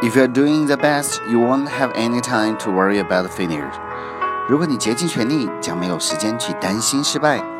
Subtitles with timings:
[0.00, 3.68] If you're doing the best, you won't have any time to worry about failure.
[4.48, 7.57] 如果你竭尽全力，将没有时间去担心失败。